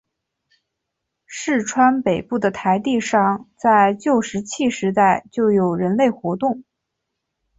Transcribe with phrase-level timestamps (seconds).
[1.27, 6.63] 市川北部的台地上在旧石器时代就有人类活动。